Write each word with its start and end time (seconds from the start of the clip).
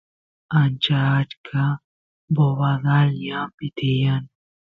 ancha 0.59 0.99
achka 1.19 1.63
bobadal 2.35 3.09
ñanpi 3.27 3.65
tiyan 3.77 4.23